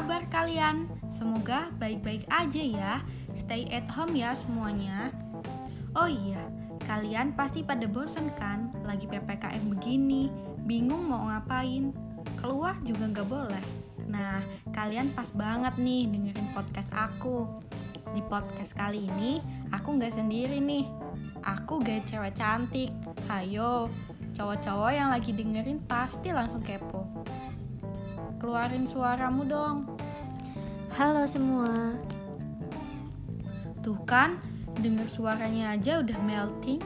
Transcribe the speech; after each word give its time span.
kabar 0.00 0.24
kalian? 0.32 0.88
Semoga 1.12 1.68
baik-baik 1.76 2.24
aja 2.32 2.64
ya. 2.64 2.94
Stay 3.36 3.68
at 3.68 3.84
home 3.92 4.16
ya 4.16 4.32
semuanya. 4.32 5.12
Oh 5.92 6.08
iya, 6.08 6.40
kalian 6.88 7.36
pasti 7.36 7.60
pada 7.60 7.84
bosen 7.84 8.32
kan? 8.32 8.72
Lagi 8.80 9.04
PPKM 9.04 9.60
begini, 9.68 10.32
bingung 10.64 11.04
mau 11.04 11.28
ngapain? 11.28 11.92
Keluar 12.40 12.80
juga 12.80 13.12
nggak 13.12 13.28
boleh. 13.28 13.64
Nah, 14.08 14.40
kalian 14.72 15.12
pas 15.12 15.28
banget 15.36 15.76
nih 15.76 16.08
dengerin 16.08 16.48
podcast 16.56 16.88
aku. 16.96 17.60
Di 18.16 18.24
podcast 18.24 18.72
kali 18.72 19.04
ini, 19.04 19.36
aku 19.68 20.00
nggak 20.00 20.16
sendiri 20.16 20.64
nih. 20.64 20.88
Aku 21.44 21.84
gak 21.84 22.08
cewek 22.08 22.40
cantik. 22.40 22.88
Hayo, 23.28 23.92
cowok-cowok 24.32 24.92
yang 24.96 25.12
lagi 25.12 25.36
dengerin 25.36 25.84
pasti 25.84 26.32
langsung 26.32 26.64
kepo. 26.64 26.99
Keluarin 28.40 28.88
suaramu 28.88 29.44
dong. 29.44 29.84
Halo 30.96 31.28
semua. 31.28 31.92
Tuh 33.84 34.00
kan, 34.08 34.40
denger 34.80 35.12
suaranya 35.12 35.76
aja 35.76 36.00
udah 36.00 36.16
melting. 36.24 36.80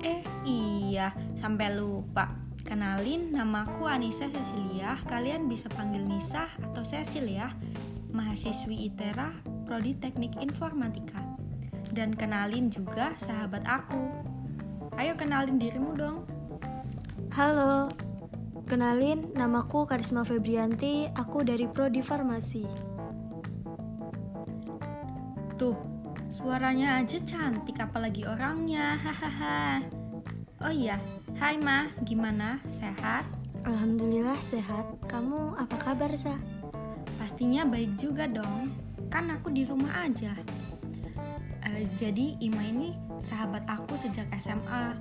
Eh, 0.00 0.24
iya, 0.48 1.12
sampai 1.36 1.76
lupa. 1.76 2.32
Kenalin, 2.64 3.28
namaku 3.28 3.92
Anissa 3.92 4.24
Cecilia. 4.32 4.96
Kalian 5.04 5.52
bisa 5.52 5.68
panggil 5.68 6.00
Nisa 6.00 6.48
atau 6.64 6.80
Cecil 6.80 7.28
ya. 7.28 7.52
Mahasiswi 8.08 8.88
ITERA, 8.88 9.44
Prodi 9.68 10.00
Teknik 10.00 10.32
Informatika. 10.40 11.20
Dan 11.92 12.16
kenalin 12.16 12.72
juga 12.72 13.12
sahabat 13.20 13.68
aku. 13.68 14.00
Ayo 14.96 15.12
kenalin 15.12 15.60
dirimu 15.60 15.92
dong. 15.92 16.24
Halo. 17.36 18.07
Kenalin, 18.68 19.32
namaku 19.32 19.88
Karisma 19.88 20.28
Febrianti, 20.28 21.08
aku 21.16 21.40
dari 21.40 21.64
Prodi 21.64 22.04
Farmasi. 22.04 22.68
Tuh, 25.56 25.72
suaranya 26.28 27.00
aja 27.00 27.16
cantik 27.24 27.80
apalagi 27.80 28.28
orangnya. 28.28 29.00
Hahaha. 29.00 29.80
Oh 30.60 30.68
iya, 30.68 31.00
hai 31.40 31.56
Ma, 31.56 31.88
gimana? 32.04 32.60
Sehat? 32.68 33.24
Alhamdulillah 33.64 34.36
sehat. 34.52 34.84
Kamu 35.08 35.56
apa 35.56 35.76
kabar, 35.80 36.12
Sa? 36.12 36.36
Pastinya 37.16 37.64
baik 37.64 37.96
juga 37.96 38.28
dong. 38.28 38.68
Kan 39.08 39.32
aku 39.32 39.48
di 39.48 39.64
rumah 39.64 40.04
aja. 40.04 40.36
Eh, 41.64 41.88
jadi 41.96 42.36
Ima 42.36 42.68
ini 42.68 42.92
sahabat 43.24 43.64
aku 43.64 43.96
sejak 43.96 44.28
SMA. 44.36 44.92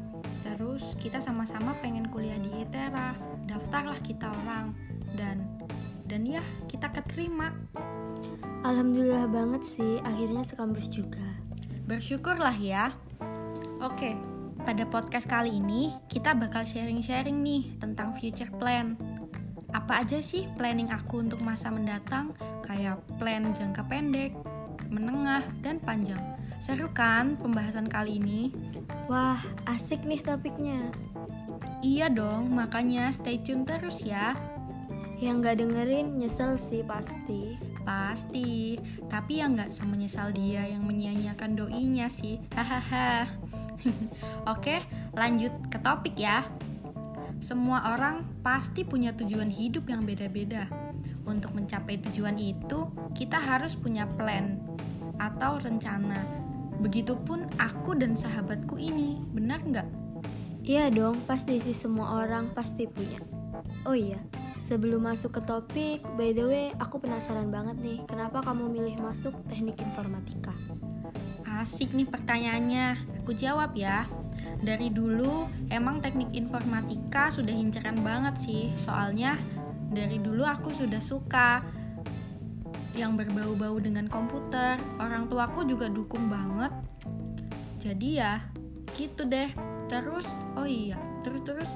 Terus 0.46 0.98
kita 1.00 1.22
sama-sama 1.22 1.78
pengen 1.80 2.10
kuliah 2.10 2.38
di 2.38 2.66
ITERA. 2.66 3.14
Daftarlah 3.48 3.98
kita 4.04 4.30
orang. 4.30 4.74
Dan 5.18 5.58
dan 6.08 6.24
ya, 6.24 6.44
kita 6.72 6.88
keterima. 6.92 7.52
Alhamdulillah 8.64 9.28
banget 9.28 9.64
sih, 9.68 10.00
akhirnya 10.08 10.48
sekampus 10.48 10.88
juga. 10.88 11.24
Bersyukurlah 11.84 12.56
ya. 12.56 12.96
Oke, 13.84 14.16
pada 14.64 14.84
podcast 14.88 15.28
kali 15.28 15.60
ini 15.60 15.96
kita 16.12 16.36
bakal 16.36 16.64
sharing-sharing 16.64 17.40
nih 17.44 17.80
tentang 17.80 18.16
future 18.16 18.52
plan. 18.56 18.96
Apa 19.76 20.04
aja 20.04 20.24
sih 20.24 20.48
planning 20.56 20.92
aku 20.92 21.24
untuk 21.24 21.44
masa 21.44 21.72
mendatang? 21.72 22.32
Kayak 22.64 23.04
plan 23.20 23.52
jangka 23.52 23.84
pendek, 23.88 24.32
menengah, 24.88 25.44
dan 25.60 25.80
panjang. 25.84 26.20
Seru 26.58 26.90
kan 26.90 27.38
pembahasan 27.38 27.86
kali 27.86 28.18
ini? 28.18 28.50
Wah, 29.06 29.40
asik 29.70 30.04
nih 30.04 30.20
topiknya. 30.20 30.90
Iya 31.86 32.10
dong, 32.10 32.50
makanya 32.50 33.14
stay 33.14 33.38
tune 33.38 33.62
terus 33.64 34.02
ya. 34.02 34.34
Yang 35.18 35.36
gak 35.46 35.58
dengerin 35.62 36.08
nyesel 36.18 36.58
sih 36.58 36.82
pasti. 36.82 37.58
Pasti, 37.88 38.76
tapi 39.08 39.40
yang 39.40 39.56
nggak 39.56 39.72
semenyesal 39.72 40.36
dia 40.36 40.68
yang 40.68 40.84
menyia-nyiakan 40.84 41.56
doinya 41.56 42.10
sih. 42.10 42.42
Hahaha. 42.58 43.30
Oke, 44.54 44.82
lanjut 45.16 45.54
ke 45.70 45.78
topik 45.80 46.18
ya. 46.18 46.44
Semua 47.38 47.94
orang 47.94 48.26
pasti 48.42 48.82
punya 48.82 49.14
tujuan 49.14 49.54
hidup 49.54 49.88
yang 49.88 50.04
beda-beda. 50.04 50.66
Untuk 51.24 51.54
mencapai 51.54 52.02
tujuan 52.02 52.42
itu, 52.42 52.90
kita 53.14 53.38
harus 53.38 53.78
punya 53.78 54.10
plan 54.10 54.58
atau 55.22 55.62
rencana. 55.62 56.47
Begitupun 56.78 57.50
aku 57.58 57.98
dan 57.98 58.14
sahabatku 58.14 58.78
ini, 58.78 59.18
benar 59.34 59.62
nggak? 59.66 59.88
Iya 60.68 60.92
dong, 60.92 61.24
pasti 61.24 61.58
sih 61.64 61.74
semua 61.74 62.22
orang 62.22 62.52
pasti 62.52 62.86
punya. 62.86 63.18
Oh 63.88 63.96
iya, 63.96 64.20
sebelum 64.60 65.08
masuk 65.08 65.40
ke 65.40 65.42
topik, 65.48 66.00
by 66.20 66.36
the 66.36 66.46
way, 66.46 66.68
aku 66.78 67.00
penasaran 67.00 67.50
banget 67.50 67.80
nih, 67.80 68.04
kenapa 68.04 68.44
kamu 68.44 68.68
milih 68.68 69.00
masuk 69.00 69.32
teknik 69.48 69.80
informatika? 69.80 70.52
Asik 71.48 71.96
nih 71.96 72.06
pertanyaannya, 72.06 73.00
aku 73.24 73.34
jawab 73.34 73.74
ya. 73.74 74.06
Dari 74.62 74.94
dulu 74.94 75.50
emang 75.74 76.04
teknik 76.04 76.30
informatika 76.36 77.34
sudah 77.34 77.56
inceran 77.56 78.04
banget 78.06 78.38
sih, 78.38 78.70
soalnya 78.78 79.40
dari 79.90 80.20
dulu 80.20 80.44
aku 80.44 80.76
sudah 80.76 81.00
suka 81.00 81.64
yang 82.98 83.14
berbau-bau 83.14 83.78
dengan 83.78 84.10
komputer. 84.10 84.82
Orang 84.98 85.30
tuaku 85.30 85.70
juga 85.70 85.86
dukung 85.86 86.28
banget. 86.34 86.74
Jadi 87.78 88.18
ya, 88.18 88.42
gitu 88.98 89.30
deh. 89.30 89.54
Terus, 89.86 90.26
oh 90.58 90.66
iya, 90.66 90.98
terus-terus 91.22 91.70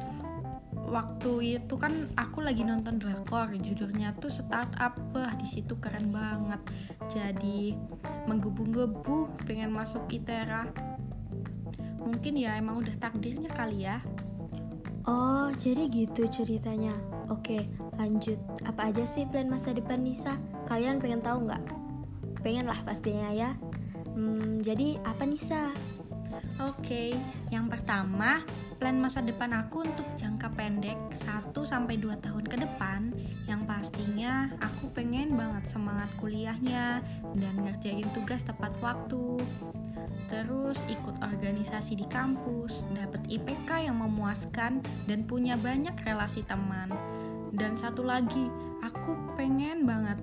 waktu 0.92 1.62
itu 1.62 1.80
kan 1.80 2.12
aku 2.20 2.44
lagi 2.44 2.68
nonton 2.68 3.00
drakor 3.00 3.48
judulnya 3.56 4.12
tuh 4.20 4.28
startup 4.28 4.92
wah 5.16 5.32
di 5.40 5.48
situ 5.48 5.80
keren 5.80 6.12
banget 6.12 6.60
jadi 7.08 7.80
menggebu-gebu 8.28 9.32
pengen 9.48 9.72
masuk 9.72 10.04
ITERA 10.12 10.68
mungkin 11.96 12.36
ya 12.36 12.60
emang 12.60 12.84
udah 12.84 12.92
takdirnya 13.00 13.48
kali 13.56 13.88
ya 13.88 14.04
Oh, 15.10 15.50
jadi 15.58 15.90
gitu 15.90 16.30
ceritanya. 16.30 16.94
Oke, 17.32 17.64
lanjut. 17.96 18.36
Apa 18.68 18.92
aja 18.92 19.08
sih 19.08 19.24
plan 19.24 19.48
masa 19.48 19.72
depan 19.72 20.04
Nisa? 20.04 20.36
Kalian 20.68 21.00
pengen 21.00 21.24
tahu 21.24 21.48
nggak? 21.48 21.64
Pengen 22.44 22.68
lah 22.68 22.76
pastinya 22.84 23.32
ya. 23.32 23.56
Hmm, 24.12 24.60
jadi 24.60 25.00
apa 25.08 25.24
Nisa? 25.24 25.72
Oke, 26.60 27.16
yang 27.48 27.72
pertama, 27.72 28.44
plan 28.76 29.00
masa 29.00 29.24
depan 29.24 29.56
aku 29.56 29.88
untuk 29.88 30.04
jangka 30.20 30.52
pendek 30.60 31.00
1 31.16 31.56
sampai 31.64 31.96
2 31.96 32.20
tahun 32.20 32.46
ke 32.52 32.58
depan 32.68 33.16
yang 33.48 33.64
pastinya 33.64 34.52
aku 34.60 34.92
pengen 34.92 35.34
banget 35.40 35.72
semangat 35.72 36.12
kuliahnya 36.20 37.00
dan 37.40 37.56
ngerjain 37.64 38.12
tugas 38.12 38.44
tepat 38.44 38.76
waktu. 38.84 39.40
Terus 40.28 40.80
ikut 40.88 41.20
organisasi 41.20 42.00
di 42.00 42.08
kampus, 42.08 42.88
dapat 42.96 43.24
IPK 43.28 43.88
yang 43.92 44.00
memuaskan 44.00 44.80
dan 45.08 45.28
punya 45.28 45.60
banyak 45.60 45.96
relasi 46.08 46.44
teman. 46.48 47.11
Dan 47.52 47.76
satu 47.76 48.08
lagi, 48.08 48.48
aku 48.80 49.16
pengen 49.36 49.84
banget 49.84 50.18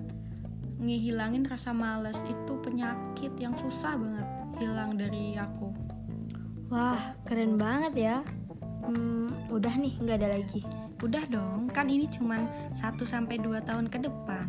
ngehilangin 0.79 1.43
rasa 1.45 1.75
males 1.75 2.17
itu 2.25 2.53
penyakit 2.63 3.35
yang 3.37 3.53
susah 3.59 3.99
banget 3.99 4.27
hilang 4.57 4.95
dari 4.95 5.35
aku. 5.35 5.69
Wah, 6.69 7.17
keren 7.25 7.57
banget 7.57 7.93
ya. 7.95 8.17
Hmm, 8.85 9.33
udah 9.49 9.73
nih, 9.77 9.93
nggak 10.01 10.17
ada 10.23 10.29
lagi. 10.39 10.61
Udah 10.99 11.23
dong, 11.31 11.71
kan 11.71 11.87
ini 11.87 12.09
cuman 12.11 12.47
1 12.75 13.05
sampai 13.07 13.39
2 13.39 13.61
tahun 13.63 13.87
ke 13.87 14.07
depan. 14.07 14.47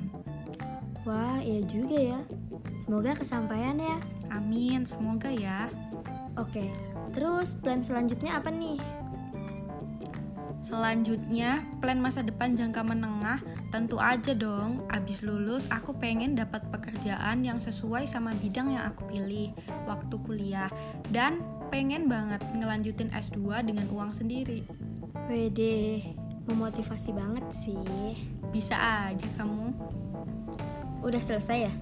Wah, 1.09 1.41
iya 1.41 1.65
juga 1.65 1.97
ya. 1.97 2.21
Semoga 2.77 3.17
kesampaian 3.17 3.77
ya. 3.77 3.97
Amin, 4.31 4.85
semoga 4.85 5.33
ya. 5.33 5.69
Oke, 6.39 6.71
terus 7.13 7.59
plan 7.59 7.83
selanjutnya 7.83 8.39
apa 8.39 8.53
nih? 8.53 8.79
Selanjutnya, 10.61 11.65
plan 11.81 11.97
masa 11.97 12.21
depan 12.21 12.53
jangka 12.53 12.85
menengah 12.85 13.41
tentu 13.73 13.97
aja 13.97 14.37
dong. 14.37 14.85
Abis 14.93 15.25
lulus, 15.25 15.65
aku 15.73 15.97
pengen 15.97 16.37
dapat 16.37 16.61
pekerjaan 16.69 17.41
yang 17.41 17.57
sesuai 17.57 18.05
sama 18.05 18.37
bidang 18.37 18.77
yang 18.77 18.85
aku 18.85 19.09
pilih 19.09 19.57
waktu 19.89 20.15
kuliah 20.21 20.69
dan 21.09 21.41
pengen 21.73 22.13
banget 22.13 22.45
ngelanjutin 22.53 23.09
S2 23.09 23.65
dengan 23.65 23.89
uang 23.89 24.13
sendiri. 24.13 24.61
Wede, 25.33 26.13
memotivasi 26.45 27.15
banget 27.17 27.47
sih. 27.57 28.21
Bisa 28.53 28.77
aja 29.09 29.27
kamu. 29.41 29.73
Udah 31.01 31.23
selesai 31.25 31.59
ya? 31.71 31.75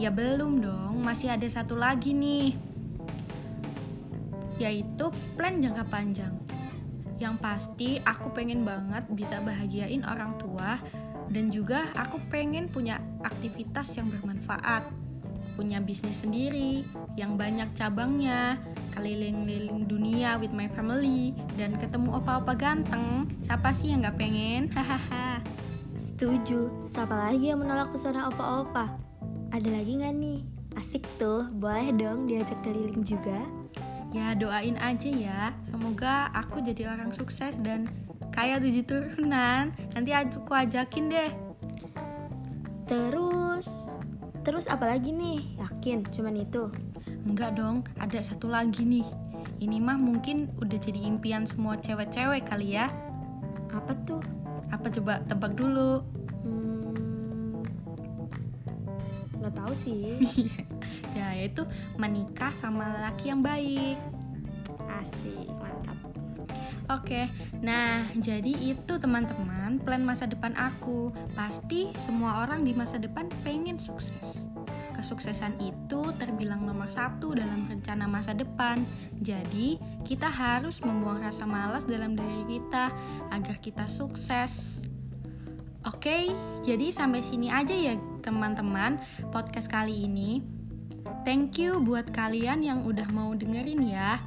Ya 0.00 0.08
belum 0.08 0.64
dong, 0.64 1.04
masih 1.04 1.28
ada 1.36 1.44
satu 1.52 1.76
lagi 1.76 2.16
nih. 2.16 2.56
Yaitu 4.56 5.12
plan 5.36 5.60
jangka 5.60 5.84
panjang. 5.92 6.32
Yang 7.22 7.34
pasti 7.38 7.90
aku 8.02 8.34
pengen 8.34 8.66
banget 8.66 9.06
bisa 9.14 9.38
bahagiain 9.38 10.02
orang 10.02 10.34
tua 10.42 10.82
dan 11.30 11.54
juga 11.54 11.86
aku 11.94 12.18
pengen 12.26 12.66
punya 12.66 12.98
aktivitas 13.22 13.94
yang 13.94 14.10
bermanfaat. 14.10 14.90
Punya 15.54 15.78
bisnis 15.78 16.18
sendiri 16.18 16.82
yang 17.14 17.38
banyak 17.38 17.70
cabangnya, 17.78 18.58
keliling-liling 18.90 19.86
dunia 19.86 20.34
with 20.42 20.50
my 20.50 20.66
family 20.74 21.30
dan 21.54 21.78
ketemu 21.78 22.18
opa-opa 22.18 22.58
ganteng. 22.58 23.30
Siapa 23.46 23.70
sih 23.70 23.94
yang 23.94 24.02
gak 24.02 24.18
pengen? 24.18 24.66
Hahaha. 24.74 25.38
Setuju, 25.94 26.74
siapa 26.82 27.14
lagi 27.14 27.54
yang 27.54 27.62
menolak 27.62 27.94
pesona 27.94 28.32
opa-opa? 28.32 28.96
Ada 29.52 29.68
lagi 29.68 30.00
nggak 30.00 30.14
nih? 30.16 30.40
Asik 30.72 31.04
tuh, 31.20 31.52
boleh 31.52 31.92
dong 31.92 32.24
diajak 32.24 32.56
keliling 32.64 33.04
juga. 33.04 33.61
Ya 34.12 34.36
doain 34.36 34.76
aja 34.76 35.08
ya, 35.08 35.56
semoga 35.64 36.28
aku 36.36 36.60
jadi 36.60 36.92
orang 36.92 37.16
sukses 37.16 37.56
dan 37.64 37.88
kaya 38.28 38.60
tujuh 38.60 38.84
turunan. 38.84 39.72
Nanti 39.96 40.12
aku 40.12 40.52
ajakin 40.52 41.08
deh. 41.08 41.32
Terus, 42.84 43.96
terus 44.44 44.68
apa 44.68 44.84
lagi 44.84 45.16
nih? 45.16 45.56
Yakin 45.56 46.04
cuman 46.12 46.44
itu? 46.44 46.68
Enggak 47.24 47.56
dong, 47.56 47.88
ada 47.96 48.20
satu 48.20 48.52
lagi 48.52 48.84
nih. 48.84 49.08
Ini 49.64 49.80
mah 49.80 49.96
mungkin 49.96 50.52
udah 50.60 50.76
jadi 50.76 51.08
impian 51.08 51.48
semua 51.48 51.80
cewek-cewek 51.80 52.44
kali 52.44 52.76
ya. 52.76 52.92
Apa 53.72 53.96
tuh? 54.04 54.20
Apa 54.68 54.92
coba 54.92 55.24
tebak 55.24 55.56
dulu? 55.56 56.04
Hmm, 56.44 57.64
nggak 59.40 59.54
tahu 59.56 59.72
sih. 59.72 60.20
ya 61.12 61.36
itu 61.38 61.62
menikah 61.96 62.52
sama 62.60 62.88
laki 63.08 63.32
yang 63.32 63.40
baik. 63.44 63.96
Asik, 65.00 65.48
mantap. 65.60 65.98
Oke, 66.90 67.30
nah 67.62 68.04
jadi 68.18 68.52
itu 68.52 68.98
teman-teman 68.98 69.78
plan 69.80 70.02
masa 70.02 70.26
depan 70.26 70.52
aku. 70.58 71.14
Pasti 71.32 71.88
semua 71.96 72.42
orang 72.44 72.66
di 72.66 72.74
masa 72.74 72.98
depan 72.98 73.30
pengen 73.46 73.78
sukses. 73.78 74.50
Kesuksesan 74.92 75.58
itu 75.58 76.14
terbilang 76.20 76.62
nomor 76.62 76.86
satu 76.86 77.34
dalam 77.34 77.66
rencana 77.66 78.06
masa 78.06 78.36
depan. 78.36 78.84
Jadi 79.18 79.80
kita 80.04 80.28
harus 80.28 80.78
membuang 80.84 81.22
rasa 81.22 81.48
malas 81.48 81.88
dalam 81.88 82.14
diri 82.14 82.60
kita 82.60 82.92
agar 83.30 83.56
kita 83.58 83.88
sukses. 83.88 84.84
Oke, 85.82 86.30
jadi 86.62 86.94
sampai 86.94 87.26
sini 87.26 87.50
aja 87.50 87.74
ya 87.74 87.98
teman-teman 88.22 89.02
podcast 89.34 89.66
kali 89.66 90.06
ini. 90.06 90.61
Thank 91.22 91.62
you 91.62 91.78
buat 91.78 92.10
kalian 92.10 92.66
yang 92.66 92.82
udah 92.82 93.06
mau 93.14 93.30
dengerin 93.34 93.82
ya. 93.86 94.18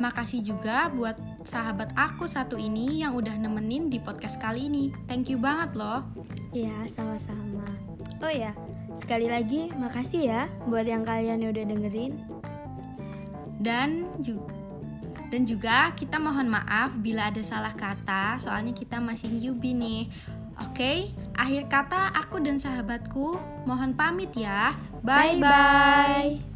Makasih 0.00 0.40
juga 0.40 0.88
buat 0.88 1.14
sahabat 1.44 1.92
aku 1.94 2.24
satu 2.24 2.56
ini 2.56 3.04
yang 3.04 3.12
udah 3.12 3.36
nemenin 3.36 3.92
di 3.92 4.00
podcast 4.00 4.40
kali 4.40 4.66
ini. 4.66 4.88
Thank 5.04 5.28
you 5.28 5.36
banget 5.36 5.76
loh. 5.76 6.00
Ya, 6.56 6.74
sama-sama. 6.88 7.68
Oh 8.24 8.32
ya, 8.32 8.56
sekali 8.96 9.28
lagi 9.28 9.68
makasih 9.76 10.22
ya 10.32 10.42
buat 10.64 10.88
yang 10.88 11.04
kalian 11.04 11.44
yang 11.44 11.52
udah 11.52 11.66
dengerin. 11.68 12.12
Dan 13.60 14.08
juga 14.24 14.54
dan 15.34 15.50
juga 15.50 15.90
kita 15.98 16.22
mohon 16.22 16.46
maaf 16.46 16.94
bila 17.02 17.26
ada 17.26 17.42
salah 17.42 17.74
kata, 17.74 18.38
soalnya 18.38 18.70
kita 18.70 19.02
masih 19.02 19.34
newbie 19.34 19.74
nih. 19.74 20.06
Oke, 20.62 21.10
akhir 21.34 21.68
kata 21.68 22.14
aku 22.14 22.40
dan 22.40 22.56
sahabatku 22.56 23.38
mohon 23.68 23.92
pamit 23.94 24.32
ya. 24.34 24.74
Bye 25.04 25.38
bye. 25.38 26.53